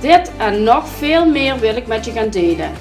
Dit 0.00 0.32
en 0.38 0.62
nog 0.62 0.88
veel 0.88 1.26
meer 1.26 1.58
wil 1.58 1.76
ik 1.76 1.86
met 1.86 2.04
je 2.04 2.12
gaan 2.12 2.30
delen. 2.30 2.72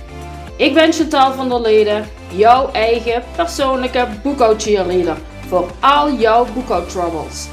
Ik 0.57 0.73
ben 0.73 0.93
Chantal 0.93 1.33
van 1.33 1.49
der 1.49 1.61
Leden, 1.61 2.07
jouw 2.35 2.71
eigen 2.71 3.23
persoonlijke 3.35 4.07
boekhoudcheerleader 4.23 5.17
voor 5.47 5.71
al 5.79 6.11
jouw 6.11 6.45
boekhoudtroubles. 6.53 7.47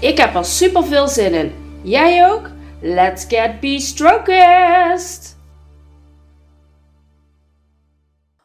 Ik 0.00 0.18
heb 0.18 0.34
er 0.34 0.44
super 0.44 0.84
veel 0.84 1.08
zin 1.08 1.34
in. 1.34 1.52
Jij 1.82 2.30
ook? 2.30 2.48
Let's 2.80 3.24
get 3.28 3.60
be-strokest! 3.60 5.36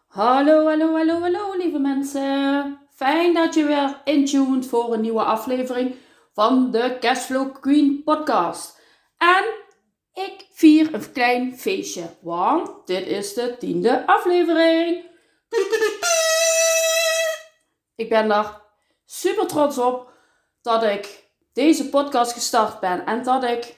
Hallo, 0.08 0.68
hallo, 0.68 0.96
hallo, 0.96 1.20
hallo 1.22 1.58
lieve 1.58 1.80
mensen. 1.80 2.78
Fijn 2.96 3.34
dat 3.34 3.54
je 3.54 3.66
weer 3.66 4.02
intuned 4.04 4.66
voor 4.68 4.94
een 4.94 5.02
nieuwe 5.02 5.24
aflevering 5.24 5.96
van 6.34 6.72
de 6.72 6.98
Cashflow 7.00 7.62
Queen 7.62 8.02
podcast. 8.04 8.82
En 9.18 9.63
ik 10.14 10.48
vier 10.52 10.94
een 10.94 11.12
klein 11.12 11.58
feestje, 11.58 12.04
want 12.22 12.88
dit 12.88 13.08
is 13.08 13.34
de 13.34 13.56
tiende 13.60 14.08
aflevering. 14.08 15.12
Ik 17.96 18.10
ben 18.10 18.28
daar 18.28 18.62
super 19.06 19.48
trots 19.48 19.78
op 19.78 20.12
dat 20.62 20.84
ik 20.84 21.24
deze 21.54 21.90
podcast 21.90 22.32
gestart 22.32 22.80
ben 22.80 23.06
en 23.06 23.24
dat 23.24 23.44
ik 23.44 23.76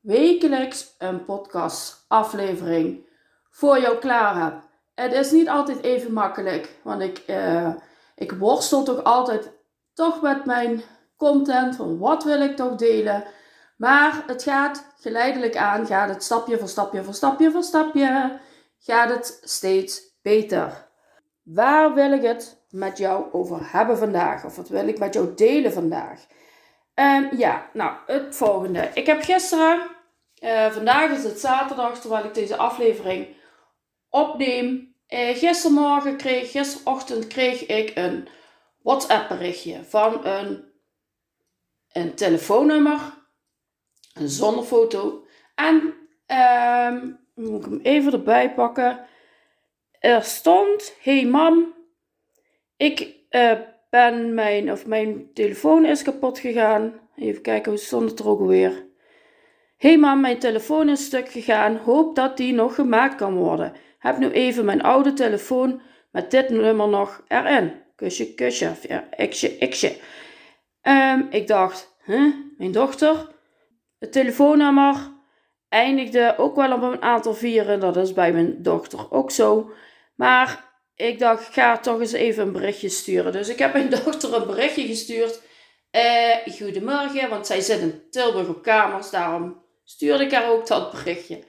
wekelijks 0.00 0.94
een 0.98 1.24
podcast 1.24 2.04
aflevering 2.08 3.06
voor 3.50 3.80
jou 3.80 3.98
klaar 3.98 4.44
heb. 4.44 4.62
Het 4.94 5.12
is 5.12 5.30
niet 5.30 5.48
altijd 5.48 5.82
even 5.82 6.12
makkelijk, 6.12 6.78
want 6.82 7.02
ik, 7.02 7.22
uh, 7.26 7.74
ik 8.14 8.32
worstel 8.32 8.82
toch 8.82 9.04
altijd 9.04 9.52
toch 9.94 10.22
met 10.22 10.44
mijn 10.44 10.82
content 11.16 11.76
van 11.76 11.98
wat 11.98 12.24
wil 12.24 12.40
ik 12.40 12.56
toch 12.56 12.74
delen. 12.74 13.24
Maar 13.76 14.22
het 14.26 14.42
gaat 14.42 14.94
geleidelijk 15.00 15.56
aan, 15.56 15.86
gaat 15.86 16.08
het 16.08 16.22
stapje 16.22 16.58
voor 16.58 16.68
stapje 16.68 17.04
voor 17.04 17.14
stapje 17.14 17.50
voor 17.50 17.62
stapje, 17.62 18.40
gaat 18.78 19.10
het 19.10 19.38
steeds 19.42 20.02
beter. 20.22 20.88
Waar 21.42 21.94
wil 21.94 22.12
ik 22.12 22.22
het 22.22 22.64
met 22.70 22.98
jou 22.98 23.32
over 23.32 23.72
hebben 23.72 23.98
vandaag? 23.98 24.44
Of 24.44 24.56
wat 24.56 24.68
wil 24.68 24.88
ik 24.88 24.98
met 24.98 25.14
jou 25.14 25.34
delen 25.34 25.72
vandaag? 25.72 26.26
Um, 26.94 27.28
ja, 27.36 27.70
nou, 27.72 27.96
het 28.06 28.36
volgende. 28.36 28.90
Ik 28.94 29.06
heb 29.06 29.22
gisteren, 29.22 29.80
uh, 30.40 30.70
vandaag 30.70 31.10
is 31.10 31.24
het 31.24 31.40
zaterdag, 31.40 32.00
terwijl 32.00 32.24
ik 32.24 32.34
deze 32.34 32.56
aflevering 32.56 33.36
opneem. 34.08 34.94
Uh, 35.08 35.36
gistermorgen 35.36 36.16
kreeg, 36.16 36.50
gisterochtend 36.50 37.26
kreeg 37.26 37.66
ik 37.66 37.92
een 37.94 38.28
WhatsApp 38.82 39.28
berichtje 39.28 39.84
van 39.84 40.26
een, 40.26 40.64
een 41.92 42.14
telefoonnummer 42.14 43.00
een 44.14 44.28
zonnefoto. 44.28 45.26
En 45.54 45.94
um, 46.92 47.18
moet 47.34 47.64
ik 47.64 47.70
hem 47.70 47.80
even 47.82 48.12
erbij 48.12 48.54
pakken. 48.54 49.06
Er 50.00 50.22
stond: 50.22 50.96
Hey 51.00 51.26
mam, 51.26 51.74
ik 52.76 53.14
uh, 53.30 53.52
ben 53.90 54.34
mijn, 54.34 54.72
of 54.72 54.86
mijn 54.86 55.32
telefoon 55.32 55.84
is 55.84 56.02
kapot 56.02 56.38
gegaan. 56.38 57.00
Even 57.16 57.42
kijken, 57.42 57.70
hoe 57.72 57.80
stond 57.80 58.10
het 58.10 58.18
er 58.18 58.28
ook 58.28 58.40
alweer? 58.40 58.86
Hey 59.76 59.98
mam, 59.98 60.20
mijn 60.20 60.38
telefoon 60.38 60.88
is 60.88 61.04
stuk 61.04 61.28
gegaan. 61.28 61.76
Hoop 61.76 62.14
dat 62.14 62.36
die 62.36 62.52
nog 62.52 62.74
gemaakt 62.74 63.14
kan 63.14 63.34
worden. 63.34 63.72
Heb 63.98 64.18
nu 64.18 64.30
even 64.30 64.64
mijn 64.64 64.82
oude 64.82 65.12
telefoon 65.12 65.80
met 66.10 66.30
dit 66.30 66.48
nummer 66.48 66.88
nog 66.88 67.24
erin. 67.28 67.72
Kusje, 67.96 68.34
kusje. 68.34 68.72
Ja, 68.88 69.08
xje, 69.28 69.68
xje. 69.68 69.96
Um, 70.82 71.26
ik 71.30 71.46
dacht, 71.46 71.96
huh, 72.04 72.34
mijn 72.58 72.72
dochter 72.72 73.33
het 74.04 74.12
telefoonnummer 74.12 75.12
eindigde 75.68 76.34
ook 76.38 76.56
wel 76.56 76.72
op 76.72 76.82
een 76.82 77.02
aantal 77.02 77.34
vieren. 77.34 77.80
Dat 77.80 77.96
is 77.96 78.12
bij 78.12 78.32
mijn 78.32 78.62
dochter 78.62 79.10
ook 79.10 79.30
zo. 79.30 79.70
Maar 80.14 80.72
ik 80.94 81.18
dacht, 81.18 81.52
ga 81.52 81.78
toch 81.78 82.00
eens 82.00 82.12
even 82.12 82.42
een 82.42 82.52
berichtje 82.52 82.88
sturen. 82.88 83.32
Dus 83.32 83.48
ik 83.48 83.58
heb 83.58 83.72
mijn 83.72 83.90
dochter 84.04 84.34
een 84.34 84.46
berichtje 84.46 84.86
gestuurd. 84.86 85.40
Eh, 85.90 86.36
goedemorgen, 86.58 87.28
want 87.28 87.46
zij 87.46 87.60
zit 87.60 87.80
in 87.80 88.02
Tilburg 88.10 88.48
op 88.48 88.62
kamers. 88.62 89.10
Daarom 89.10 89.62
stuurde 89.84 90.24
ik 90.24 90.32
haar 90.32 90.50
ook 90.50 90.66
dat 90.66 90.90
berichtje. 90.90 91.44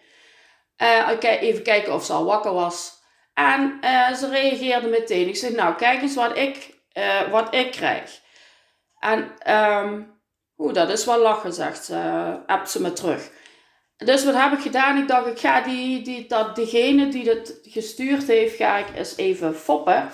Uh, 0.78 1.10
even 1.22 1.64
kijken 1.64 1.94
of 1.94 2.06
ze 2.06 2.14
al 2.14 2.26
wakker 2.26 2.54
was. 2.54 2.94
En 3.34 3.78
uh, 3.82 4.14
ze 4.14 4.30
reageerde 4.30 4.88
meteen. 4.88 5.28
Ik 5.28 5.36
zei, 5.36 5.56
nou, 5.56 5.76
kijk 5.76 6.02
eens 6.02 6.16
wat 6.16 6.38
ik, 6.38 6.80
uh, 6.94 7.32
wat 7.32 7.56
ik 7.56 7.72
krijg. 7.72 8.20
En 9.00 9.52
um, 9.54 10.15
Oeh, 10.58 10.74
dat 10.74 10.90
is 10.90 11.06
wel 11.06 11.20
lachen, 11.20 11.54
zegt 11.54 11.86
ze. 11.86 11.96
Appt 12.46 12.70
ze 12.70 12.82
me 12.82 12.94
terug. 12.94 13.30
Dus 13.98 14.26
wat 14.26 14.36
heb 14.36 14.52
ik 14.52 14.60
gedaan? 14.60 14.98
Ik 14.98 15.08
dacht, 15.08 15.28
ik 15.28 15.40
ga 15.40 15.62
die, 15.62 16.02
die, 16.02 16.28
dat, 16.28 16.56
degene 16.56 17.08
die 17.08 17.30
het 17.30 17.60
gestuurd 17.64 18.28
heeft, 18.28 18.56
ga 18.56 18.78
ik 18.78 18.96
eens 18.96 19.18
even 19.18 19.56
foppen. 19.56 20.10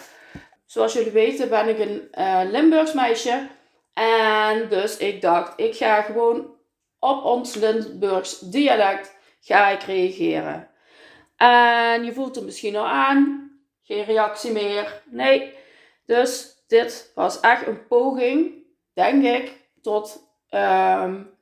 Zoals 0.66 0.94
jullie 0.94 1.12
weten 1.12 1.50
ben 1.50 1.68
ik 1.68 1.80
een 1.80 2.08
uh, 2.20 2.42
Limburgs 2.52 2.94
meisje. 2.94 3.48
En 3.94 4.70
dus 4.70 4.98
ik 4.98 5.22
dacht, 5.22 5.54
ik 5.60 5.76
ga 5.76 6.02
gewoon 6.02 6.56
op 7.00 7.24
ons 7.24 7.56
Limburgs 7.56 8.40
dialect 8.40 9.16
ga 9.40 9.68
ik 9.68 9.82
reageren. 9.82 10.70
En 11.36 12.04
je 12.04 12.14
voelt 12.14 12.36
het 12.36 12.46
misschien 12.46 12.76
al 12.76 12.88
aan. 12.88 13.52
Geen 13.84 14.04
reactie 14.04 14.52
meer. 14.52 15.04
Nee. 15.06 15.54
Dus 16.06 16.56
dit 16.68 17.12
was 17.16 17.40
echt 17.40 17.68
een 17.68 17.88
poging, 17.88 18.64
denk 18.94 19.24
ik, 19.24 19.52
tot 19.82 20.31
um, 20.52 21.38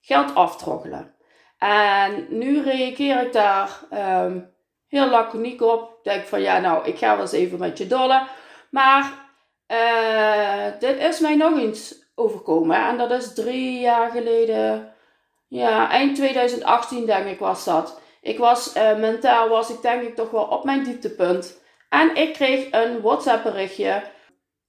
geld 0.00 0.34
aftroggelen. 0.34 1.14
En 1.58 2.26
nu 2.28 2.62
reageer 2.62 3.26
ik 3.26 3.32
daar 3.32 3.80
um, 3.92 4.54
heel 4.88 5.08
laconiek 5.08 5.62
op. 5.62 5.98
Denk 6.02 6.26
van 6.26 6.40
ja, 6.40 6.58
nou, 6.58 6.86
ik 6.86 6.98
ga 6.98 7.12
wel 7.12 7.20
eens 7.20 7.32
even 7.32 7.58
met 7.58 7.78
je 7.78 7.86
dollen. 7.86 8.26
Maar 8.70 9.28
uh, 9.68 10.78
dit 10.78 10.98
is 10.98 11.20
mij 11.20 11.36
nog 11.36 11.58
eens 11.58 12.10
overkomen. 12.14 12.76
En 12.76 12.98
dat 12.98 13.10
is 13.10 13.34
drie 13.34 13.80
jaar 13.80 14.10
geleden. 14.10 14.94
Ja, 15.48 15.90
eind 15.90 16.16
2018 16.16 17.06
denk 17.06 17.26
ik 17.26 17.38
was 17.38 17.64
dat. 17.64 18.00
Ik 18.20 18.38
was 18.38 18.76
uh, 18.76 18.96
mentaal 18.96 19.48
was 19.48 19.70
ik 19.70 19.82
denk 19.82 20.02
ik 20.02 20.14
toch 20.14 20.30
wel 20.30 20.44
op 20.44 20.64
mijn 20.64 20.84
dieptepunt. 20.84 21.60
En 21.88 22.14
ik 22.14 22.32
kreeg 22.32 22.66
een 22.70 23.00
WhatsApp 23.00 23.42
berichtje 23.42 24.02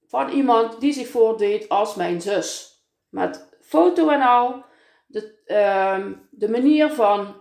van 0.08 0.28
iemand 0.28 0.80
die 0.80 0.92
zich 0.92 1.08
voordeed 1.08 1.68
als 1.68 1.94
mijn 1.94 2.20
zus. 2.20 2.80
Met 3.08 3.51
foto 3.72 4.08
en 4.08 4.20
al. 4.22 4.64
De, 5.06 5.42
uh, 5.46 6.06
de 6.30 6.50
manier 6.50 6.90
van 6.90 7.34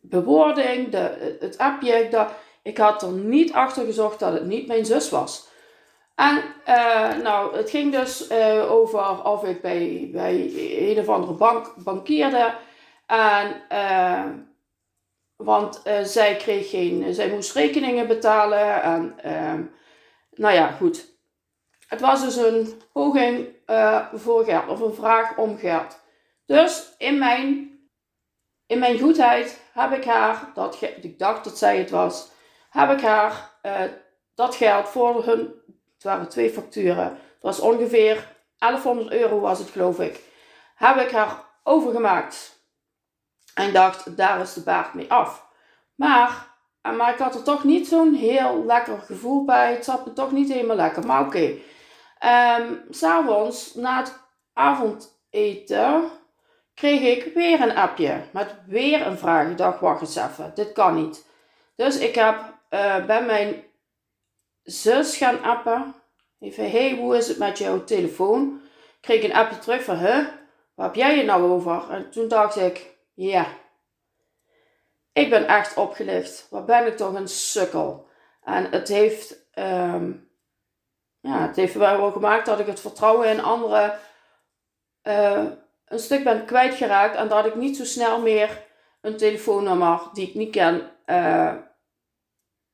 bewoording, 0.00 0.88
de, 0.88 1.36
het 1.40 1.58
appje. 1.58 2.08
Dat, 2.10 2.32
ik 2.62 2.78
had 2.78 3.02
er 3.02 3.12
niet 3.12 3.52
achter 3.52 3.84
gezocht 3.84 4.18
dat 4.18 4.32
het 4.32 4.46
niet 4.46 4.66
mijn 4.66 4.84
zus 4.84 5.10
was. 5.10 5.48
En 6.14 6.42
uh, 6.68 7.16
nou, 7.22 7.56
het 7.56 7.70
ging 7.70 7.92
dus 7.92 8.30
uh, 8.30 8.72
over 8.72 9.24
of 9.24 9.44
ik 9.44 9.60
bij, 9.60 10.08
bij 10.12 10.52
een 10.78 10.98
of 10.98 11.08
andere 11.08 11.32
bank 11.32 11.74
bankierde. 11.76 12.54
En, 13.06 13.62
uh, 13.72 14.24
want 15.36 15.82
zij 16.02 16.36
kreeg 16.36 16.70
geen, 16.70 17.14
zij 17.14 17.28
moest 17.30 17.52
rekeningen 17.52 18.06
betalen. 18.06 18.82
En 18.82 19.14
ehm, 19.22 19.62
nou 20.34 20.54
ja, 20.54 20.70
goed. 20.70 21.15
Het 21.86 22.00
was 22.00 22.22
dus 22.22 22.36
een 22.36 22.82
poging 22.92 23.48
uh, 23.66 24.06
voor 24.14 24.44
geld 24.44 24.68
of 24.68 24.80
een 24.80 24.94
vraag 24.94 25.36
om 25.36 25.58
geld. 25.58 26.00
Dus 26.46 26.94
in 26.98 27.18
mijn, 27.18 27.78
in 28.66 28.78
mijn 28.78 28.98
goedheid 28.98 29.60
heb 29.72 29.92
ik 29.92 30.04
haar, 30.04 30.50
dat 30.54 30.80
ik 30.80 31.18
dacht 31.18 31.44
dat 31.44 31.58
zij 31.58 31.78
het 31.78 31.90
was, 31.90 32.30
heb 32.70 32.90
ik 32.90 33.00
haar 33.00 33.50
uh, 33.62 33.82
dat 34.34 34.54
geld 34.54 34.88
voor 34.88 35.24
hun, 35.24 35.54
het 35.94 36.02
waren 36.02 36.28
twee 36.28 36.50
facturen, 36.50 37.04
het 37.04 37.40
was 37.40 37.60
ongeveer 37.60 38.34
1100 38.58 39.12
euro 39.12 39.40
was 39.40 39.58
het 39.58 39.70
geloof 39.70 40.00
ik, 40.00 40.20
heb 40.74 40.96
ik 40.96 41.10
haar 41.10 41.44
overgemaakt. 41.62 42.54
En 43.54 43.72
dacht, 43.72 44.16
daar 44.16 44.40
is 44.40 44.52
de 44.52 44.60
baard 44.60 44.94
mee 44.94 45.10
af. 45.10 45.46
Maar, 45.94 46.46
maar 46.82 47.12
ik 47.12 47.18
had 47.18 47.34
er 47.34 47.42
toch 47.42 47.64
niet 47.64 47.88
zo'n 47.88 48.14
heel 48.14 48.64
lekker 48.64 48.98
gevoel 48.98 49.44
bij. 49.44 49.72
Het 49.72 49.84
zat 49.84 50.06
me 50.06 50.12
toch 50.12 50.32
niet 50.32 50.52
helemaal 50.52 50.76
lekker. 50.76 51.06
Maar 51.06 51.20
oké. 51.20 51.54
Um, 52.24 52.84
S'avonds, 52.90 53.74
na 53.74 53.98
het 53.98 54.18
avondeten, 54.52 56.10
kreeg 56.74 57.00
ik 57.00 57.34
weer 57.34 57.60
een 57.60 57.76
appje 57.76 58.22
met 58.32 58.54
weer 58.66 59.06
een 59.06 59.18
vraag. 59.18 59.54
Dacht, 59.54 59.80
wacht 59.80 60.00
eens 60.00 60.16
even, 60.16 60.52
dit 60.54 60.72
kan 60.72 60.94
niet. 60.94 61.26
Dus 61.76 61.98
ik 61.98 62.14
heb 62.14 62.38
uh, 62.70 63.04
bij 63.04 63.24
mijn 63.24 63.64
zus 64.62 65.16
gaan 65.16 65.42
appen. 65.42 65.94
Even, 66.40 66.70
hey, 66.70 66.96
hoe 66.96 67.16
is 67.16 67.28
het 67.28 67.38
met 67.38 67.58
jouw 67.58 67.84
telefoon? 67.84 68.60
Ik 68.64 68.98
kreeg 69.00 69.24
een 69.24 69.34
appje 69.34 69.58
terug 69.58 69.84
van, 69.84 69.96
huh, 69.96 70.26
waar 70.74 70.86
heb 70.86 70.94
jij 70.94 71.16
het 71.16 71.26
nou 71.26 71.42
over? 71.42 71.90
En 71.90 72.10
toen 72.10 72.28
dacht 72.28 72.56
ik, 72.56 72.96
ja, 73.14 73.46
ik 75.12 75.30
ben 75.30 75.46
echt 75.46 75.76
opgelicht. 75.76 76.46
Wat 76.50 76.66
ben 76.66 76.86
ik 76.86 76.96
toch 76.96 77.14
een 77.14 77.28
sukkel. 77.28 78.08
En 78.42 78.70
het 78.70 78.88
heeft, 78.88 79.36
um, 79.54 80.25
ja, 81.26 81.46
het 81.46 81.56
heeft 81.56 81.74
wel 81.74 82.10
gemaakt 82.10 82.46
dat 82.46 82.58
ik 82.58 82.66
het 82.66 82.80
vertrouwen 82.80 83.28
in 83.28 83.42
anderen 83.42 83.98
uh, 85.02 85.44
een 85.86 85.98
stuk 85.98 86.24
ben 86.24 86.44
kwijtgeraakt. 86.44 87.16
En 87.16 87.28
dat 87.28 87.46
ik 87.46 87.54
niet 87.54 87.76
zo 87.76 87.84
snel 87.84 88.20
meer 88.20 88.64
een 89.00 89.16
telefoonnummer 89.16 90.00
die 90.12 90.28
ik 90.28 90.34
niet 90.34 90.50
ken 90.50 90.90
uh, 91.06 91.54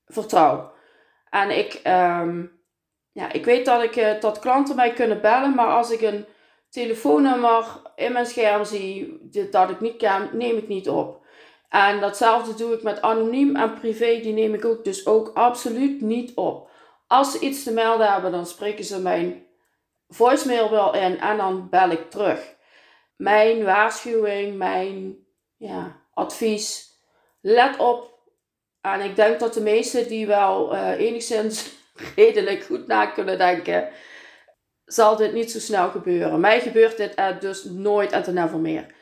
vertrouw. 0.07 0.73
En 1.31 1.59
ik, 1.59 1.81
um, 1.87 2.61
ja, 3.13 3.33
ik 3.33 3.45
weet 3.45 3.65
dat, 3.65 3.83
ik, 3.83 3.97
uh, 3.97 4.21
dat 4.21 4.39
klanten 4.39 4.77
mij 4.77 4.93
kunnen 4.93 5.21
bellen, 5.21 5.55
maar 5.55 5.67
als 5.69 5.91
ik 5.91 6.01
een 6.01 6.27
telefoonnummer 6.71 7.65
in 7.95 8.13
mijn 8.13 8.27
scherm 8.27 8.65
zie 8.65 9.19
dat 9.51 9.71
ik 9.71 9.81
niet 9.81 9.97
ken, 9.97 10.31
neem 10.33 10.57
ik 10.57 10.69
niet 10.69 10.89
op. 10.89 11.25
En 11.69 12.01
datzelfde 12.01 12.55
doe 12.55 12.75
ik 12.75 12.83
met 12.83 13.03
anoniem 13.03 13.57
en 13.57 13.75
privé, 13.75 14.21
die 14.21 14.33
neem 14.33 14.55
ik 14.55 14.65
ook 14.65 14.85
dus 14.85 15.07
ook 15.07 15.31
absoluut 15.35 16.01
niet 16.01 16.35
op. 16.35 16.71
Als 17.13 17.33
ze 17.33 17.39
iets 17.39 17.63
te 17.63 17.73
melden 17.73 18.13
hebben, 18.13 18.33
dan 18.33 18.47
spreken 18.47 18.85
ze 18.85 19.01
mijn 19.01 19.47
voicemail 20.09 20.71
wel 20.71 20.95
in 20.95 21.21
en 21.21 21.37
dan 21.37 21.69
bel 21.69 21.91
ik 21.91 22.11
terug. 22.11 22.55
Mijn 23.17 23.65
waarschuwing, 23.65 24.57
mijn 24.57 25.17
ja, 25.57 26.01
advies, 26.15 26.91
let 27.41 27.77
op. 27.77 28.19
En 28.81 29.01
ik 29.01 29.17
denk 29.17 29.41
dat 29.41 29.55
de 29.55 29.61
meesten 29.61 30.09
die 30.09 30.27
wel 30.27 30.75
uh, 30.75 30.91
enigszins 30.91 31.73
redelijk 32.17 32.63
goed 32.63 32.87
na 32.87 33.07
kunnen 33.07 33.39
denken, 33.39 33.89
zal 34.85 35.17
dit 35.17 35.33
niet 35.33 35.51
zo 35.51 35.59
snel 35.59 35.91
gebeuren. 35.91 36.41
Mij 36.41 36.61
gebeurt 36.61 36.97
dit 36.97 37.41
dus 37.41 37.65
nooit 37.65 38.13
en 38.13 38.23
ten 38.23 38.35
never 38.35 38.59
meer. 38.59 38.95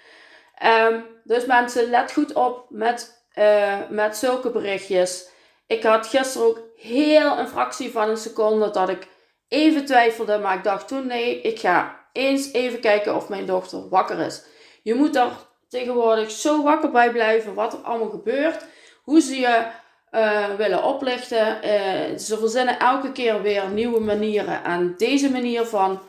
Um, 0.64 1.06
dus 1.24 1.46
mensen, 1.46 1.90
let 1.90 2.12
goed 2.12 2.32
op 2.32 2.66
met, 2.68 3.24
uh, 3.34 3.78
met 3.88 4.16
zulke 4.16 4.50
berichtjes. 4.50 5.28
Ik 5.66 5.82
had 5.82 6.06
gisteren 6.06 6.46
ook 6.46 6.69
heel 6.80 7.38
een 7.38 7.48
fractie 7.48 7.90
van 7.90 8.08
een 8.08 8.16
seconde 8.16 8.70
dat 8.70 8.88
ik 8.88 9.08
even 9.48 9.84
twijfelde. 9.84 10.38
Maar 10.38 10.56
ik 10.56 10.64
dacht 10.64 10.88
toen, 10.88 11.06
nee, 11.06 11.40
ik 11.40 11.58
ga 11.58 12.06
eens 12.12 12.52
even 12.52 12.80
kijken 12.80 13.16
of 13.16 13.28
mijn 13.28 13.46
dochter 13.46 13.88
wakker 13.88 14.18
is. 14.18 14.42
Je 14.82 14.94
moet 14.94 15.16
er 15.16 15.30
tegenwoordig 15.68 16.30
zo 16.30 16.62
wakker 16.62 16.90
bij 16.90 17.10
blijven 17.10 17.54
wat 17.54 17.72
er 17.72 17.78
allemaal 17.78 18.10
gebeurt. 18.10 18.64
Hoe 19.02 19.20
ze 19.20 19.36
je 19.36 19.66
uh, 20.10 20.54
willen 20.56 20.84
oplichten. 20.84 21.58
Uh, 21.64 22.18
ze 22.18 22.38
verzinnen 22.38 22.78
elke 22.78 23.12
keer 23.12 23.42
weer 23.42 23.68
nieuwe 23.68 24.00
manieren. 24.00 24.64
En 24.64 24.94
deze 24.96 25.30
manier 25.30 25.64
van 25.64 26.00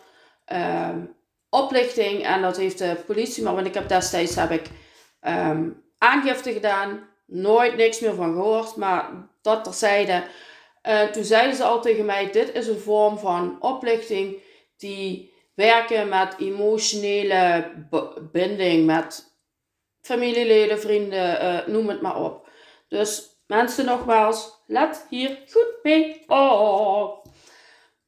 uh, 0.54 0.90
oplichting, 1.50 2.26
en 2.26 2.42
dat 2.42 2.58
heeft 2.58 2.78
de 2.78 2.96
politie, 3.06 3.44
maar 3.44 3.56
want 3.56 3.68
ik 3.68 3.74
heb 3.74 3.88
destijds 3.88 4.36
heb 4.36 4.52
ik 4.52 4.66
um, 5.28 5.84
aangifte 5.98 6.54
gedaan. 6.54 7.10
Nooit 7.26 7.76
niks 7.76 8.00
meer 8.00 8.14
van 8.14 8.34
gehoord, 8.34 8.76
maar 8.76 9.10
dat 9.42 9.64
terzijde. 9.64 10.24
Uh, 10.88 11.04
toen 11.04 11.24
zeiden 11.24 11.56
ze 11.56 11.64
al 11.64 11.82
tegen 11.82 12.06
mij: 12.06 12.32
Dit 12.32 12.54
is 12.54 12.68
een 12.68 12.80
vorm 12.80 13.18
van 13.18 13.62
oplichting 13.62 14.38
die 14.78 15.34
werken 15.56 16.10
met 16.10 16.36
emotionele 16.40 17.72
binding, 18.32 18.86
met 18.86 19.36
familieleden, 20.02 20.80
vrienden, 20.80 21.44
uh, 21.44 21.68
noem 21.74 21.90
het 21.90 22.02
maar 22.02 22.24
op. 22.24 22.50
Dus 22.88 23.30
mensen, 23.48 23.86
nogmaals, 23.86 24.64
let 24.66 25.06
hier 25.10 25.40
goed 25.50 25.80
mee 25.84 26.30
op. 26.30 27.26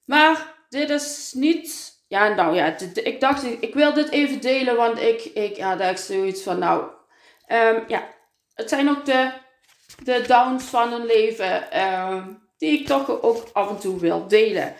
Maar 0.05 0.55
dit 0.69 0.89
is 0.89 1.33
niet. 1.35 1.91
Ja, 2.07 2.27
nou 2.27 2.55
ja, 2.55 2.75
ik 2.93 3.19
dacht, 3.19 3.43
ik 3.43 3.73
wil 3.73 3.93
dit 3.93 4.09
even 4.09 4.41
delen, 4.41 4.75
want 4.75 4.99
ik, 4.99 5.23
ik 5.23 5.57
had 5.57 5.79
echt 5.79 5.99
zoiets 5.99 6.41
van, 6.43 6.59
nou, 6.59 6.91
Um, 7.47 7.83
ja, 7.87 8.07
het 8.53 8.69
zijn 8.69 8.89
ook 8.89 9.05
de, 9.05 9.31
de 10.03 10.23
downs 10.27 10.63
van 10.63 10.93
een 10.93 11.05
leven 11.05 11.81
um, 11.81 12.49
die 12.63 12.79
ik 12.79 12.85
toch 12.87 13.21
ook 13.21 13.47
af 13.53 13.69
en 13.69 13.79
toe 13.79 13.99
wil 13.99 14.27
delen. 14.27 14.73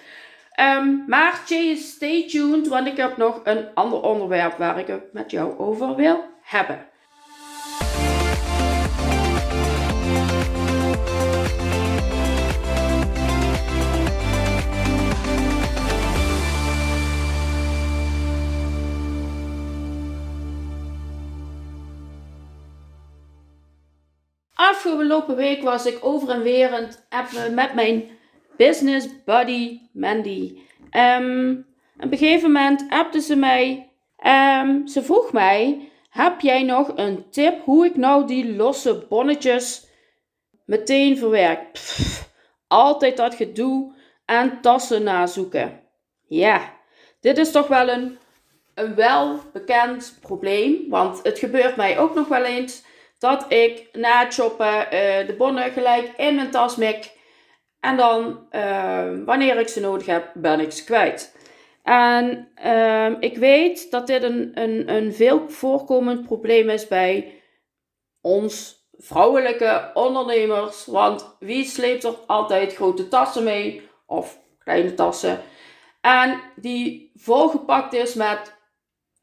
Um, 0.60 1.04
maar 1.08 1.42
Jay, 1.48 1.76
stay 1.76 2.28
tuned, 2.28 2.68
want 2.68 2.88
ik 2.88 2.98
heb 2.98 3.18
nog 3.18 3.42
een 3.44 3.66
ander 3.74 4.02
onderwerp 4.02 4.58
waar 4.58 4.80
ik 4.80 4.88
het 4.88 5.14
met 5.14 5.32
jou 5.32 5.58
over 5.58 5.96
wil 5.96 6.24
hebben. 6.42 6.86
Afgelopen 24.54 25.36
week 25.36 25.62
was 25.62 25.86
ik 25.86 25.98
over 26.02 26.30
en 26.30 26.42
weer 26.42 26.90
met 27.52 27.74
mijn 27.74 28.10
business 28.58 29.08
buddy 29.26 29.80
Mandy. 29.94 30.58
Um, 30.92 31.66
op 31.98 32.12
een 32.12 32.18
gegeven 32.18 32.52
moment 32.52 32.86
appte 32.90 33.22
ze 33.22 33.36
mij. 33.36 33.92
Um, 34.26 34.88
ze 34.88 35.04
vroeg 35.04 35.32
mij: 35.32 35.90
Heb 36.10 36.42
jij 36.42 36.64
nog 36.64 36.92
een 36.96 37.30
tip 37.30 37.64
hoe 37.64 37.86
ik 37.86 37.96
nou 37.96 38.28
die 38.28 38.56
losse 38.56 39.06
bonnetjes 39.10 39.88
meteen 40.66 41.18
verwerk? 41.18 41.68
altijd 42.74 43.18
dat 43.18 43.36
gedoe 43.36 43.94
en 44.26 44.62
tassen 44.62 45.04
nazoeken. 45.04 45.80
Ja, 46.28 46.74
dit 47.20 47.38
is 47.38 47.52
toch 47.52 47.68
wel 47.68 47.90
een, 47.90 48.18
een 48.74 48.96
welbekend 48.96 50.18
probleem, 50.22 50.90
want 50.90 51.20
het 51.24 51.40
gebeurt 51.40 51.76
mij 51.76 52.00
ook 52.00 52.16
nog 52.16 52.28
wel 52.28 52.44
eens 52.44 52.84
dat 53.24 53.46
ik 53.52 53.90
na 53.92 54.24
het 54.24 54.34
shoppen 54.34 54.84
uh, 54.84 54.90
de 55.28 55.36
bonnen 55.38 55.72
gelijk 55.72 56.12
in 56.18 56.36
mijn 56.36 56.52
tas 56.52 56.76
mik. 56.76 57.12
En 57.80 57.98
dan, 57.98 58.48
uh, 58.52 59.10
wanneer 59.26 59.60
ik 59.60 59.68
ze 59.68 59.80
nodig 59.80 60.06
heb, 60.06 60.32
ben 60.34 60.60
ik 60.60 60.72
ze 60.72 60.84
kwijt. 60.84 61.36
En 61.84 62.52
uh, 62.66 63.12
ik 63.20 63.38
weet 63.38 63.92
dat 63.92 64.08
dit 64.08 64.24
een, 64.24 64.52
een, 64.54 64.94
een 64.94 65.14
veel 65.14 65.50
voorkomend 65.50 66.26
probleem 66.26 66.70
is 66.70 66.88
bij 66.88 67.42
ons 68.22 68.86
vrouwelijke 68.92 69.92
ondernemers. 69.94 70.86
Want 70.86 71.36
wie 71.40 71.66
sleept 71.66 72.04
er 72.04 72.16
altijd 72.28 72.76
grote 72.76 73.08
tassen 73.08 73.44
mee? 73.44 73.90
Of 74.06 74.40
kleine 74.60 74.94
tassen. 74.94 75.42
En 76.02 76.40
die 76.56 77.12
volgepakt 77.16 77.94
is 77.94 78.14
met 78.14 78.58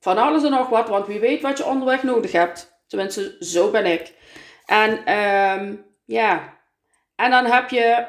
van 0.00 0.18
alles 0.18 0.44
en 0.44 0.50
nog 0.50 0.68
wat. 0.68 0.88
Want 0.88 1.06
wie 1.06 1.20
weet 1.20 1.42
wat 1.42 1.58
je 1.58 1.66
onderweg 1.66 2.02
nodig 2.02 2.32
hebt. 2.32 2.69
Tenminste, 2.90 3.36
zo 3.40 3.70
ben 3.70 3.86
ik. 3.86 4.14
En 4.66 5.18
um, 5.18 5.84
ja, 6.04 6.58
en 7.16 7.30
dan 7.30 7.44
heb 7.46 7.70
je, 7.70 8.06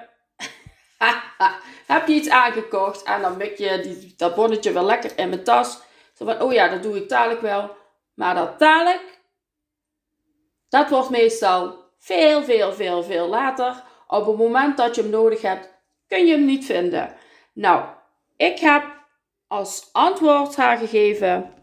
heb 1.93 2.07
je 2.07 2.13
iets 2.13 2.29
aangekocht 2.29 3.03
en 3.03 3.21
dan 3.21 3.37
mik 3.37 3.57
je 3.57 3.79
die, 3.81 4.13
dat 4.17 4.35
bonnetje 4.35 4.71
wel 4.71 4.85
lekker 4.85 5.17
in 5.17 5.29
mijn 5.29 5.43
tas. 5.43 5.81
Zo 6.13 6.25
van, 6.25 6.41
oh 6.41 6.53
ja, 6.53 6.67
dat 6.67 6.83
doe 6.83 6.97
ik 6.97 7.09
dadelijk 7.09 7.41
wel. 7.41 7.75
Maar 8.13 8.35
dat 8.35 8.59
dadelijk, 8.59 9.19
dat 10.69 10.89
wordt 10.89 11.09
meestal 11.09 11.83
veel, 11.97 12.43
veel, 12.43 12.73
veel, 12.73 13.03
veel 13.03 13.27
later. 13.27 13.83
Op 14.07 14.25
het 14.25 14.37
moment 14.37 14.77
dat 14.77 14.95
je 14.95 15.01
hem 15.01 15.09
nodig 15.11 15.41
hebt, 15.41 15.69
kun 16.07 16.25
je 16.25 16.31
hem 16.31 16.45
niet 16.45 16.65
vinden. 16.65 17.15
Nou, 17.53 17.85
ik 18.37 18.59
heb 18.59 18.83
als 19.47 19.89
antwoord 19.91 20.55
haar 20.55 20.77
gegeven 20.77 21.53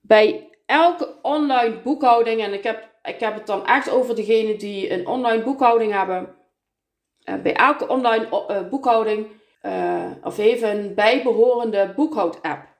bij 0.00 0.51
elke 0.66 1.14
online 1.22 1.80
boekhouding, 1.80 2.42
en 2.42 2.52
ik 2.52 2.62
heb, 2.62 2.88
ik 3.02 3.20
heb 3.20 3.34
het 3.34 3.46
dan 3.46 3.66
echt 3.66 3.90
over 3.90 4.14
degene 4.14 4.56
die 4.56 4.92
een 4.92 5.06
online 5.06 5.42
boekhouding 5.42 5.92
hebben. 5.92 6.34
Uh, 7.24 7.34
bij 7.34 7.54
elke 7.54 7.88
online 7.88 8.28
uh, 8.50 8.68
boekhouding 8.70 9.26
uh, 9.62 10.10
of 10.22 10.38
even 10.38 10.70
een 10.70 10.94
bijbehorende 10.94 11.92
boekhoud-app. 11.96 12.70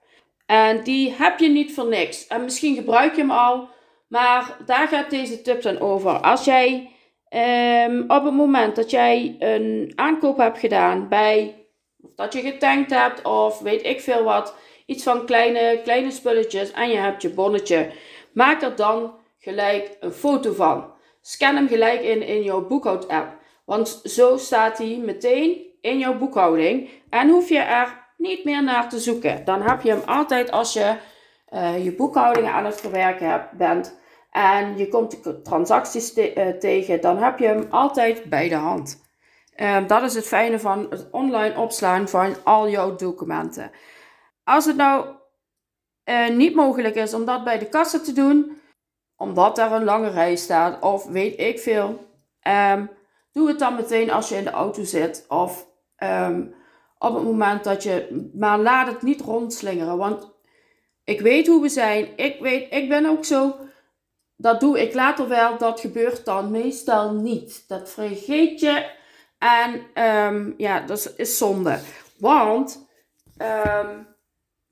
En 0.47 0.83
die 0.83 1.15
heb 1.19 1.39
je 1.39 1.49
niet 1.49 1.75
voor 1.75 1.87
niks. 1.87 2.27
En 2.27 2.45
misschien 2.45 2.75
gebruik 2.75 3.15
je 3.15 3.21
hem 3.21 3.31
al, 3.31 3.69
maar 4.09 4.57
daar 4.67 4.89
gaat 4.89 5.11
deze 5.11 5.43
tip 5.43 5.63
dan 5.63 5.81
over. 5.81 6.11
Als 6.11 6.45
jij 6.45 6.91
um, 7.87 8.03
op 8.03 8.25
het 8.25 8.35
moment 8.35 8.77
dat 8.77 8.91
jij 8.91 9.37
een 9.39 9.93
aankoop 9.95 10.37
hebt 10.37 10.59
gedaan 10.59 11.09
bij, 11.09 11.67
of 12.03 12.15
dat 12.15 12.33
je 12.33 12.41
getankt 12.41 12.91
hebt, 12.91 13.25
of 13.25 13.61
weet 13.61 13.87
ik 13.87 14.01
veel 14.01 14.23
wat, 14.23 14.55
iets 14.87 15.03
van 15.03 15.27
kleine, 15.27 15.81
kleine 15.83 16.11
spulletjes 16.11 16.71
en 16.71 16.89
je 16.91 16.97
hebt 16.97 17.23
je 17.23 17.31
bonnetje. 17.31 17.91
Maak 18.33 18.63
er 18.63 18.77
dan 18.77 19.15
gelijk 19.39 19.97
een 20.01 20.13
foto 20.13 20.53
van. 20.53 20.93
Scan 21.21 21.55
hem 21.55 21.69
gelijk 21.69 22.03
in 22.03 22.23
in 22.23 22.43
jouw 22.43 22.67
boekhoud-app. 22.67 23.41
Want 23.65 24.01
zo 24.05 24.37
staat 24.37 24.79
hij 24.79 25.01
meteen 25.05 25.61
in 25.81 25.99
jouw 25.99 26.19
boekhouding 26.19 26.89
en 27.11 27.29
hoef 27.29 27.49
je 27.49 27.59
er 27.59 28.01
niet 28.17 28.45
meer 28.45 28.63
naar 28.63 28.89
te 28.89 28.99
zoeken. 28.99 29.45
Dan 29.45 29.63
heb 29.63 29.83
je 29.83 29.91
hem 29.91 30.03
altijd 30.07 30.51
als 30.51 30.73
je 30.73 30.95
je 31.83 31.95
boekhouding 31.97 32.47
aan 32.47 32.65
het 32.65 32.81
verwerken 32.81 33.49
bent 33.57 34.01
en 34.31 34.77
je 34.77 34.89
komt 34.89 35.25
de 35.25 35.43
transacties 35.43 36.13
tegen, 36.59 37.01
dan 37.01 37.19
heb 37.19 37.39
je 37.39 37.47
hem 37.47 37.67
altijd 37.71 38.25
bij 38.25 38.49
de 38.49 38.55
hand. 38.55 39.11
Ehm, 39.55 39.87
dat 39.87 40.03
is 40.03 40.15
het 40.15 40.27
fijne 40.27 40.59
van 40.59 40.87
het 40.91 41.09
online 41.11 41.59
opslaan 41.59 42.09
van 42.09 42.35
al 42.45 42.69
jouw 42.69 42.97
documenten. 42.97 43.71
Als 44.53 44.65
het 44.65 44.77
nou 44.77 45.07
niet 46.33 46.55
mogelijk 46.55 46.95
is 46.95 47.15
om 47.15 47.25
dat 47.25 47.45
bij 47.45 47.59
de 47.59 47.69
kassa 47.69 47.99
te 47.99 48.13
doen, 48.13 48.61
omdat 49.17 49.59
er 49.59 49.73
een 49.73 49.85
lange 49.85 50.11
rij 50.11 50.37
staat 50.37 50.83
of 50.83 51.07
weet 51.07 51.41
ik 51.41 51.61
veel, 51.61 52.07
um, 52.49 52.91
doe 53.33 53.49
het 53.49 53.59
dan 53.59 53.75
meteen 53.75 54.11
als 54.11 54.29
je 54.29 54.37
in 54.37 54.45
de 54.45 54.51
auto 54.51 54.85
zit 54.85 55.25
of 55.29 55.67
ehm, 55.97 56.47
op 56.99 57.15
het 57.15 57.25
moment 57.25 57.65
dat 57.65 57.83
je, 57.83 58.29
maar 58.35 58.59
laat 58.59 58.87
het 58.87 59.03
niet 59.03 59.21
rondslingeren, 59.21 59.97
want 59.97 60.33
ik 61.05 61.21
weet 61.21 61.47
hoe 61.47 61.63
we 61.63 61.69
zijn, 61.69 62.09
ik 62.17 62.41
weet, 62.41 62.73
ik 62.73 62.89
ben 62.89 63.07
ook 63.07 63.25
zo, 63.25 63.57
dat 64.37 64.61
doe 64.61 64.81
ik 64.81 64.95
later 64.95 65.29
wel, 65.29 65.59
dat 65.59 65.81
gebeurt 65.81 66.25
dan 66.25 66.51
meestal 66.51 67.13
niet. 67.13 67.69
Dat 67.69 67.91
vergeet 67.91 68.61
je 68.61 68.91
en 69.39 70.03
um, 70.05 70.55
ja, 70.57 70.81
dat 70.81 71.15
is 71.17 71.39
zonde, 71.39 71.79
want 72.19 72.87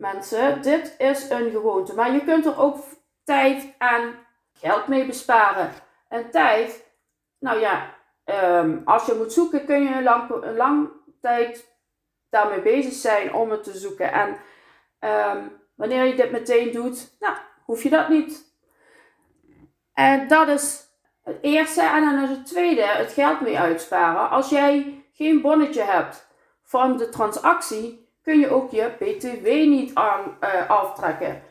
mensen, 0.00 0.62
dit 0.62 0.95
is 0.99 1.30
een 1.30 1.50
gewoonte, 1.50 1.95
maar 1.95 2.12
je 2.12 2.25
kunt 2.25 2.47
er 2.47 2.59
ook 2.59 2.76
tijd 3.25 3.75
en 3.78 4.14
geld 4.52 4.87
mee 4.87 5.07
besparen. 5.07 5.71
En 6.09 6.30
tijd, 6.30 6.87
nou 7.38 7.61
ja, 7.61 7.95
ehm, 8.25 8.78
als 8.85 9.07
je 9.07 9.14
moet 9.14 9.33
zoeken 9.33 9.64
kun 9.64 9.83
je 9.83 9.95
een 9.95 10.02
lang, 10.02 10.30
een 10.30 10.57
lang 10.57 10.88
tijd 11.21 11.76
daarmee 12.28 12.61
bezig 12.61 12.92
zijn 12.92 13.35
om 13.35 13.50
het 13.50 13.64
te 13.64 13.78
zoeken. 13.78 14.12
En 14.12 14.37
ehm, 14.99 15.49
wanneer 15.75 16.04
je 16.04 16.14
dit 16.14 16.30
meteen 16.30 16.73
doet, 16.73 17.16
nou, 17.21 17.37
hoef 17.64 17.83
je 17.83 17.90
dat 17.90 18.09
niet. 18.09 18.54
En 19.92 20.28
dat 20.28 20.49
is 20.49 20.87
het 21.23 21.38
eerste. 21.40 21.83
En 21.83 22.00
dan 22.00 22.19
het 22.19 22.47
tweede, 22.47 22.83
het 22.83 23.12
geld 23.12 23.40
mee 23.40 23.59
uitsparen. 23.59 24.30
Als 24.30 24.49
jij 24.49 25.04
geen 25.12 25.40
bonnetje 25.40 25.83
hebt 25.83 26.28
van 26.62 26.97
de 26.97 27.09
transactie, 27.09 28.00
kun 28.22 28.38
je 28.38 28.48
ook 28.48 28.70
je 28.70 28.90
BTW 28.98 29.46
niet 29.46 29.94
aan, 29.94 30.36
uh, 30.40 30.70
aftrekken. 30.70 31.42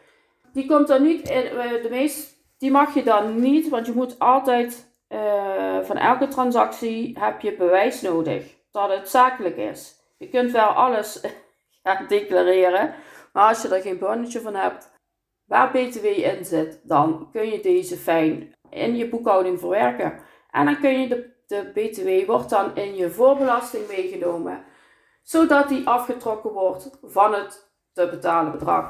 Die 0.54 0.66
komt 0.66 0.90
er 0.90 1.02
niet 1.02 1.30
uh, 1.30 1.82
de 1.84 1.88
meest 1.90 2.40
die 2.58 2.72
mag 2.72 2.94
je 2.94 3.04
dan 3.04 3.40
niet, 3.40 3.70
want 3.70 3.86
je 3.86 3.92
moet 3.92 4.20
altijd 4.20 4.94
uh, 5.10 5.80
van 5.82 5.98
elke 5.98 6.28
transactie 6.28 7.20
heb 7.20 7.42
je 7.42 7.56
bewijs 7.56 8.02
nodig 8.02 8.56
dat 8.72 8.90
het 8.90 9.10
zakelijk 9.10 9.58
is. 9.58 9.96
Je 10.18 10.30
kunt 10.30 10.52
wel 10.52 10.68
alles 10.68 11.22
gaan 11.84 12.08
declareren, 12.08 12.94
maar 13.34 13.48
als 13.48 13.62
je 13.62 13.76
er 13.76 13.82
geen 13.82 14.00
bonnetje 14.00 14.42
van 14.42 14.56
hebt 14.56 14.92
waar 15.46 15.72
BTW 15.72 16.06
in 16.06 16.46
zit, 16.46 16.80
dan 16.84 17.30
kun 17.32 17.50
je 17.50 17.60
deze 17.60 17.98
fijn 17.98 18.56
in 18.70 18.96
je 18.96 19.10
boekhouding 19.10 19.60
verwerken. 19.60 20.20
En 20.52 20.66
dan 20.66 20.80
kun 20.80 21.00
je 21.02 21.08
de, 21.08 21.30
de 21.48 21.72
BTW 21.74 22.28
wordt 22.28 22.50
dan 22.50 22.76
in 22.76 22.96
je 22.96 23.10
voorbelasting 23.10 23.88
meegenomen, 23.88 24.64
zodat 25.30 25.68
die 25.68 25.88
afgetrokken 25.88 26.52
wordt 26.52 26.90
van 27.02 27.34
het 27.34 27.72
te 27.94 28.10
betalen 28.10 28.52
bedrag. 28.52 28.90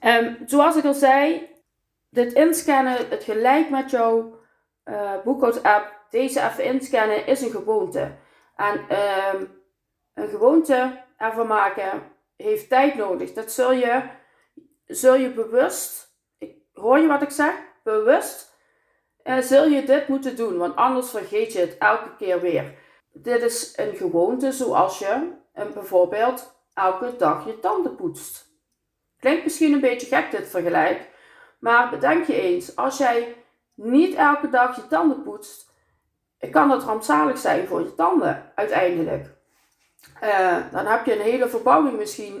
Um, 0.00 0.38
zoals 0.46 0.76
ik 0.76 0.84
al 0.84 0.94
zei, 0.94 1.48
dit 2.10 2.32
inscannen, 2.32 3.08
het 3.08 3.24
gelijk 3.24 3.70
met 3.70 3.90
jouw 3.90 4.38
uh, 4.84 5.62
app, 5.62 6.06
deze 6.10 6.40
even 6.40 6.64
inscannen, 6.64 7.26
is 7.26 7.40
een 7.40 7.50
gewoonte. 7.50 8.16
En 8.56 8.84
uh, 8.90 9.40
een 10.14 10.28
gewoonte 10.28 11.04
ervan 11.16 11.46
maken 11.46 12.02
heeft 12.36 12.68
tijd 12.68 12.94
nodig. 12.94 13.32
Dat 13.32 13.52
zul 13.52 13.72
je, 13.72 14.02
zul 14.86 15.14
je 15.14 15.30
bewust, 15.30 16.16
hoor 16.72 16.98
je 16.98 17.06
wat 17.06 17.22
ik 17.22 17.30
zeg? 17.30 17.54
Bewust 17.82 18.56
uh, 19.24 19.38
zul 19.38 19.66
je 19.66 19.84
dit 19.84 20.08
moeten 20.08 20.36
doen, 20.36 20.58
want 20.58 20.76
anders 20.76 21.10
vergeet 21.10 21.52
je 21.52 21.58
het 21.58 21.78
elke 21.78 22.16
keer 22.16 22.40
weer. 22.40 22.74
Dit 23.12 23.42
is 23.42 23.72
een 23.76 23.96
gewoonte 23.96 24.52
zoals 24.52 24.98
je 24.98 25.38
bijvoorbeeld 25.68 26.54
elke 26.74 27.16
dag 27.16 27.46
je 27.46 27.58
tanden 27.58 27.94
poetst. 27.94 28.48
Klinkt 29.18 29.44
misschien 29.44 29.72
een 29.72 29.80
beetje 29.80 30.06
gek 30.06 30.30
dit 30.30 30.48
vergelijk, 30.48 31.08
maar 31.58 31.90
bedenk 31.90 32.26
je 32.26 32.40
eens, 32.40 32.76
als 32.76 32.98
jij 32.98 33.36
niet 33.74 34.14
elke 34.14 34.50
dag 34.50 34.76
je 34.76 34.86
tanden 34.86 35.22
poetst, 35.22 35.70
kan 36.50 36.68
dat 36.68 36.82
rampzalig 36.82 37.38
zijn 37.38 37.66
voor 37.66 37.80
je 37.80 37.94
tanden 37.94 38.52
uiteindelijk. 38.54 39.38
Uh, 40.22 40.56
dan 40.72 40.86
heb 40.86 41.06
je 41.06 41.14
een 41.14 41.20
hele 41.20 41.48
verbouwing 41.48 41.96
misschien 41.96 42.38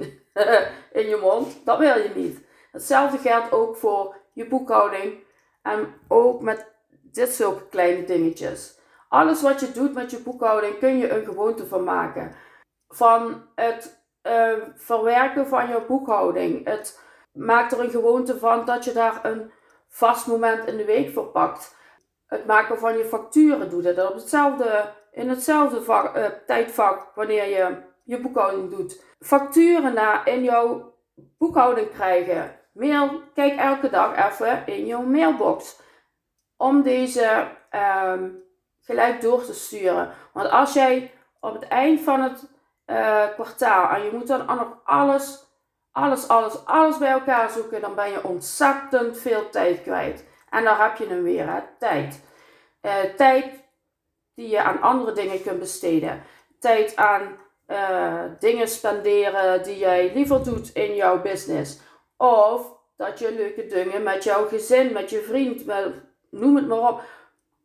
in 1.00 1.08
je 1.08 1.18
mond. 1.20 1.60
Dat 1.64 1.78
wil 1.78 1.98
je 1.98 2.10
niet. 2.14 2.38
Hetzelfde 2.72 3.18
geldt 3.18 3.52
ook 3.52 3.76
voor 3.76 4.16
je 4.32 4.46
boekhouding 4.46 5.14
en 5.62 5.94
ook 6.08 6.40
met 6.40 6.66
dit 6.90 7.34
soort 7.34 7.68
kleine 7.68 8.04
dingetjes. 8.04 8.78
Alles 9.08 9.42
wat 9.42 9.60
je 9.60 9.72
doet 9.72 9.94
met 9.94 10.10
je 10.10 10.18
boekhouding 10.18 10.78
kun 10.78 10.98
je 10.98 11.10
een 11.10 11.24
gewoonte 11.24 11.66
van 11.66 11.84
maken. 11.84 12.34
Van 12.90 13.42
het 13.54 14.04
uh, 14.22 14.52
verwerken 14.74 15.46
van 15.46 15.68
je 15.68 15.84
boekhouding, 15.88 16.66
het 16.66 17.00
maak 17.32 17.70
er 17.70 17.80
een 17.80 17.90
gewoonte 17.90 18.38
van 18.38 18.64
dat 18.64 18.84
je 18.84 18.92
daar 18.92 19.24
een 19.24 19.52
vast 19.88 20.26
moment 20.26 20.66
in 20.66 20.76
de 20.76 20.84
week 20.84 21.12
voor 21.12 21.26
pakt. 21.26 21.76
Het 22.26 22.46
maken 22.46 22.78
van 22.78 22.96
je 22.98 23.04
facturen 23.04 23.70
doe 23.70 23.82
dat 23.82 24.08
op 24.10 24.14
hetzelfde, 24.14 24.92
in 25.12 25.28
hetzelfde 25.28 25.80
uh, 25.86 26.26
tijdvak 26.46 27.12
wanneer 27.14 27.48
je 27.48 27.76
je 28.04 28.20
boekhouding 28.20 28.70
doet. 28.70 29.02
Facturen 29.20 29.94
na 29.94 30.24
in 30.24 30.42
jouw 30.42 30.94
boekhouding 31.38 31.90
krijgen. 31.90 32.58
Mail, 32.72 33.22
kijk 33.34 33.58
elke 33.58 33.90
dag 33.90 34.30
even 34.30 34.66
in 34.66 34.86
jouw 34.86 35.02
mailbox. 35.02 35.80
Om 36.56 36.82
deze 36.82 37.48
um, 38.04 38.42
gelijk 38.80 39.20
door 39.20 39.44
te 39.44 39.54
sturen. 39.54 40.12
Want 40.32 40.50
als 40.50 40.72
jij 40.72 41.12
op 41.40 41.54
het 41.54 41.68
eind 41.68 42.00
van 42.00 42.22
het 42.22 42.50
uh, 42.90 43.24
kwartaal 43.34 43.90
en 43.90 44.02
je 44.02 44.10
moet 44.12 44.26
dan 44.26 44.46
nog 44.46 44.78
alles 44.84 45.48
alles, 45.92 46.28
alles, 46.28 46.64
alles 46.64 46.98
bij 46.98 47.10
elkaar 47.10 47.50
zoeken, 47.50 47.80
dan 47.80 47.94
ben 47.94 48.10
je 48.10 48.24
ontzettend 48.24 49.18
veel 49.18 49.50
tijd 49.50 49.82
kwijt. 49.82 50.24
En 50.50 50.64
dan 50.64 50.76
heb 50.76 50.96
je 50.96 51.06
hem 51.06 51.22
weer, 51.22 51.64
tijd. 51.78 52.24
Uh, 52.82 52.92
tijd 53.16 53.64
die 54.34 54.48
je 54.48 54.62
aan 54.62 54.80
andere 54.80 55.12
dingen 55.12 55.42
kunt 55.42 55.58
besteden. 55.58 56.22
Tijd 56.58 56.96
aan 56.96 57.36
uh, 57.68 58.22
dingen 58.38 58.68
spenderen 58.68 59.62
die 59.62 59.78
jij 59.78 60.12
liever 60.14 60.44
doet 60.44 60.74
in 60.74 60.94
jouw 60.94 61.22
business. 61.22 61.80
Of 62.16 62.78
dat 62.96 63.18
je 63.18 63.34
leuke 63.34 63.66
dingen 63.66 64.02
met 64.02 64.24
jouw 64.24 64.48
gezin, 64.48 64.92
met 64.92 65.10
je 65.10 65.22
vriend, 65.22 65.66
met, 65.66 65.94
noem 66.30 66.56
het 66.56 66.66
maar 66.68 66.88
op, 66.88 67.02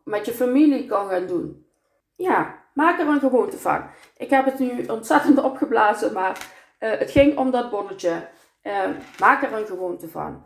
met 0.04 0.26
je 0.26 0.34
familie 0.34 0.86
kan 0.86 1.10
gaan 1.10 1.28
doen. 1.28 1.70
Ja, 2.16 2.64
maak 2.76 3.00
er 3.00 3.08
een 3.08 3.20
gewoonte 3.20 3.58
van. 3.58 3.84
Ik 4.18 4.30
heb 4.30 4.46
het 4.46 4.60
nu 4.60 4.86
ontzettend 4.88 5.44
opgeblazen, 5.44 6.14
maar 6.14 6.38
uh, 6.80 6.90
het 7.00 7.12
ging 7.12 7.38
om 7.38 7.52
dat 7.52 7.70
bonnetje. 7.70 8.28
Uh, 8.64 8.74
maak 9.20 9.44
er 9.44 9.54
een 9.54 9.66
gewoonte 9.66 10.08
van. 10.08 10.46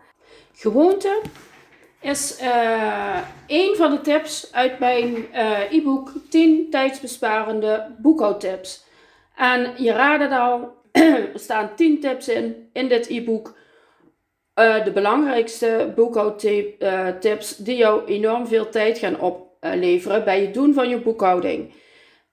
Gewoonte 0.53 1.21
is 2.01 2.41
uh, 2.41 3.17
een 3.47 3.75
van 3.75 3.91
de 3.91 4.01
tips 4.01 4.53
uit 4.53 4.79
mijn 4.79 5.25
e-book 5.69 6.11
10 6.29 6.69
tijdsbesparende 6.69 7.95
boekhoudtips. 7.97 8.85
En 9.35 9.73
je 9.77 9.91
raadt 9.91 10.23
het 10.23 10.31
al, 10.31 10.77
er 10.91 11.29
staan 11.33 11.75
10 11.75 11.99
tips 11.99 12.27
in, 12.27 12.69
in 12.73 12.87
dit 12.87 13.09
e-book. 13.09 13.57
de 14.53 14.91
belangrijkste 14.93 15.93
boekhoudtips 15.95 17.55
die 17.57 17.75
jou 17.75 18.05
enorm 18.05 18.47
veel 18.47 18.69
tijd 18.69 18.97
gaan 18.97 19.19
opleveren 19.19 20.23
bij 20.23 20.41
het 20.41 20.53
doen 20.53 20.73
van 20.73 20.89
je 20.89 21.01
boekhouding. 21.01 21.73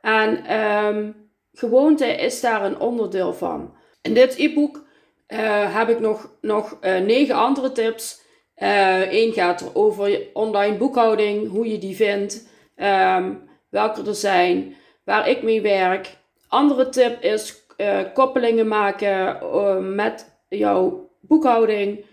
En 0.06 0.58
um, 0.58 1.30
gewoonte 1.52 2.06
is 2.06 2.40
daar 2.40 2.64
een 2.64 2.78
onderdeel 2.80 3.34
van. 3.34 3.74
In 4.02 4.14
dit 4.14 4.38
e-book 4.38 4.84
uh, 5.28 5.76
heb 5.76 5.88
ik 5.88 6.00
nog, 6.00 6.36
nog 6.40 6.78
uh, 6.80 6.98
negen 6.98 7.34
andere 7.34 7.72
tips. 7.72 8.20
Eén 8.54 9.28
uh, 9.28 9.34
gaat 9.34 9.70
over 9.74 10.20
online 10.32 10.76
boekhouding, 10.76 11.50
hoe 11.50 11.70
je 11.70 11.78
die 11.78 11.96
vindt, 11.96 12.48
um, 12.76 13.48
welke 13.68 14.02
er 14.06 14.14
zijn, 14.14 14.74
waar 15.04 15.28
ik 15.28 15.42
mee 15.42 15.60
werk. 15.60 16.16
Andere 16.48 16.88
tip 16.88 17.22
is 17.22 17.66
koppelingen 18.14 18.68
maken 18.68 19.94
met 19.94 20.40
jouw 20.48 21.10
boekhouding 21.20 22.04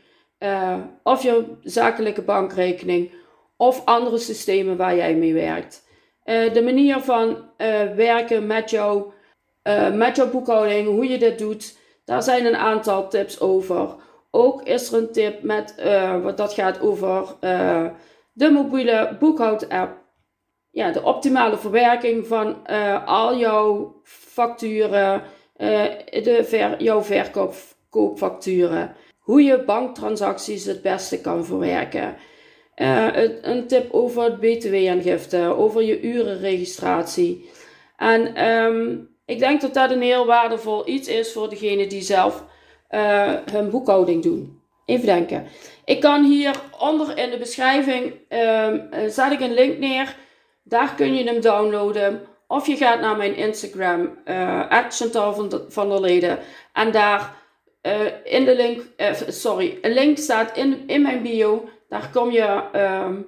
of 1.03 1.23
je 1.23 1.45
zakelijke 1.61 2.21
bankrekening 2.21 3.11
of 3.57 3.85
andere 3.85 4.17
systemen 4.17 4.77
waar 4.77 4.95
jij 4.95 5.15
mee 5.15 5.33
werkt. 5.33 5.83
De 6.25 6.61
manier 6.63 6.99
van 6.99 7.37
werken 7.95 8.47
met, 8.47 8.69
jou, 8.69 9.11
met 9.93 10.15
jouw 10.15 10.29
boekhouding, 10.29 10.87
hoe 10.87 11.07
je 11.07 11.17
dit 11.17 11.39
doet, 11.39 11.77
daar 12.05 12.23
zijn 12.23 12.45
een 12.45 12.55
aantal 12.55 13.09
tips 13.09 13.39
over. 13.39 13.95
Ook 14.31 14.61
is 14.63 14.91
er 14.91 14.97
een 14.97 15.11
tip 15.11 15.41
met, 15.41 15.75
wat 16.23 16.37
dat 16.37 16.53
gaat 16.53 16.81
over 16.81 17.35
de 18.33 18.49
mobiele 18.51 19.17
boekhoud-app. 19.19 20.01
Ja, 20.69 20.91
de 20.91 21.03
optimale 21.03 21.57
verwerking 21.57 22.27
van 22.27 22.67
al 23.05 23.37
jouw 23.37 24.01
facturen, 24.03 25.21
de 25.57 26.39
ver, 26.43 26.83
jouw 26.83 27.01
verkoopfacturen. 27.01 28.95
hoe 29.23 29.43
je 29.43 29.63
banktransacties 29.63 30.65
het 30.65 30.81
beste 30.81 31.21
kan 31.21 31.45
verwerken. 31.45 32.15
Uh, 32.75 33.07
een 33.41 33.67
tip 33.67 33.93
over 33.93 34.23
het 34.23 34.39
btw-aangifte, 34.39 35.37
over 35.37 35.83
je 35.83 36.01
urenregistratie. 36.01 37.49
En 37.97 38.47
um, 38.47 39.09
ik 39.25 39.39
denk 39.39 39.61
dat 39.61 39.73
dat 39.73 39.91
een 39.91 40.01
heel 40.01 40.25
waardevol 40.25 40.87
iets 40.87 41.07
is 41.07 41.31
voor 41.31 41.49
degene 41.49 41.87
die 41.87 42.01
zelf 42.01 42.43
uh, 42.91 43.33
hun 43.51 43.69
boekhouding 43.69 44.23
doen. 44.23 44.61
Even 44.85 45.05
denken. 45.05 45.45
Ik 45.85 45.99
kan 45.99 46.23
hier 46.23 46.55
onder 46.79 47.17
in 47.17 47.29
de 47.29 47.37
beschrijving 47.37 48.13
um, 48.29 48.89
zet 49.09 49.31
ik 49.31 49.39
een 49.39 49.53
link 49.53 49.77
neer. 49.77 50.15
Daar 50.63 50.95
kun 50.95 51.15
je 51.15 51.23
hem 51.23 51.41
downloaden. 51.41 52.21
Of 52.47 52.67
je 52.67 52.75
gaat 52.75 52.99
naar 52.99 53.17
mijn 53.17 53.35
Instagram, 53.35 54.17
uh, 54.25 54.89
van, 54.89 55.49
de, 55.49 55.65
der 55.73 56.01
Leden. 56.01 56.39
En 56.73 56.91
daar 56.91 57.35
in 58.23 58.45
de 58.45 58.55
link, 58.55 58.81
sorry, 59.27 59.77
een 59.81 59.93
link 59.93 60.17
staat 60.17 60.57
in, 60.57 60.83
in 60.87 61.01
mijn 61.01 61.21
bio. 61.21 61.69
Daar 61.93 62.09
kom 62.11 62.31
je, 62.31 62.63
um, 62.75 63.25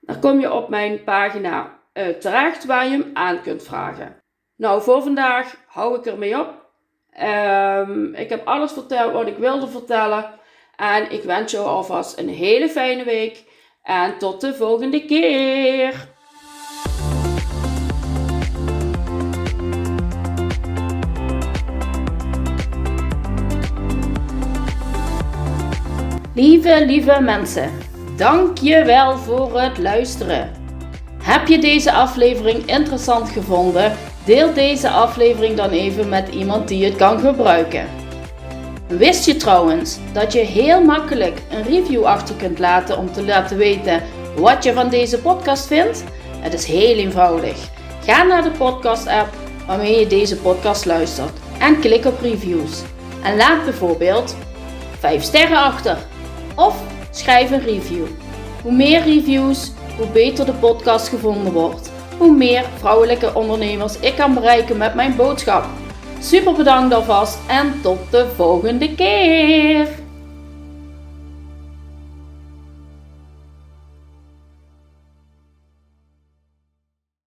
daar 0.00 0.18
kom 0.18 0.40
je 0.40 0.52
op 0.52 0.68
mijn 0.68 1.04
pagina 1.04 1.78
terecht 2.20 2.64
waar 2.64 2.84
je 2.84 2.90
hem 2.90 3.10
aan 3.14 3.42
kunt 3.42 3.62
vragen. 3.62 4.22
Nou, 4.56 4.82
voor 4.82 5.02
vandaag 5.02 5.56
hou 5.66 5.98
ik 5.98 6.06
ermee 6.06 6.40
op. 6.40 6.66
Um, 7.22 8.14
ik 8.14 8.28
heb 8.28 8.46
alles 8.46 8.72
verteld 8.72 9.12
wat 9.12 9.26
ik 9.26 9.36
wilde 9.36 9.68
vertellen. 9.68 10.30
En 10.76 11.10
ik 11.10 11.22
wens 11.22 11.52
jou 11.52 11.66
alvast 11.66 12.18
een 12.18 12.28
hele 12.28 12.68
fijne 12.68 13.04
week. 13.04 13.44
En 13.82 14.18
tot 14.18 14.40
de 14.40 14.54
volgende 14.54 15.04
keer. 15.04 16.08
Lieve, 26.38 26.84
lieve 26.86 27.20
mensen, 27.20 27.70
dank 28.16 28.58
je 28.58 28.84
wel 28.84 29.16
voor 29.16 29.60
het 29.60 29.78
luisteren. 29.78 30.50
Heb 31.22 31.46
je 31.46 31.58
deze 31.58 31.92
aflevering 31.92 32.66
interessant 32.66 33.28
gevonden? 33.28 33.96
Deel 34.24 34.54
deze 34.54 34.90
aflevering 34.90 35.56
dan 35.56 35.70
even 35.70 36.08
met 36.08 36.28
iemand 36.28 36.68
die 36.68 36.84
het 36.84 36.96
kan 36.96 37.20
gebruiken. 37.20 37.86
Wist 38.88 39.24
je 39.24 39.36
trouwens 39.36 39.98
dat 40.12 40.32
je 40.32 40.38
heel 40.38 40.84
makkelijk 40.84 41.42
een 41.50 41.62
review 41.62 42.04
achter 42.04 42.34
kunt 42.34 42.58
laten 42.58 42.98
om 42.98 43.12
te 43.12 43.24
laten 43.24 43.56
weten 43.56 44.02
wat 44.36 44.64
je 44.64 44.72
van 44.72 44.88
deze 44.88 45.18
podcast 45.18 45.66
vindt? 45.66 46.04
Het 46.40 46.54
is 46.54 46.64
heel 46.64 46.96
eenvoudig. 46.96 47.68
Ga 48.04 48.22
naar 48.22 48.42
de 48.42 48.50
podcast-app 48.50 49.28
waarmee 49.66 49.98
je 49.98 50.06
deze 50.06 50.36
podcast 50.36 50.84
luistert 50.84 51.38
en 51.58 51.80
klik 51.80 52.04
op 52.04 52.20
reviews. 52.20 52.82
En 53.22 53.36
laat 53.36 53.64
bijvoorbeeld 53.64 54.36
5 54.98 55.22
sterren 55.22 55.62
achter 55.62 55.98
of 56.58 56.82
schrijf 57.10 57.50
een 57.50 57.64
review. 57.64 58.06
Hoe 58.62 58.72
meer 58.72 59.02
reviews, 59.02 59.72
hoe 59.96 60.06
beter 60.06 60.46
de 60.46 60.52
podcast 60.52 61.08
gevonden 61.08 61.52
wordt. 61.52 61.90
Hoe 62.18 62.36
meer 62.36 62.64
vrouwelijke 62.78 63.34
ondernemers 63.34 63.98
ik 64.00 64.14
kan 64.16 64.34
bereiken 64.34 64.76
met 64.76 64.94
mijn 64.94 65.16
boodschap. 65.16 65.64
Super 66.20 66.52
bedankt 66.52 66.94
alvast 66.94 67.38
en 67.46 67.80
tot 67.82 67.98
de 68.10 68.26
volgende 68.36 68.94
keer! 68.94 69.97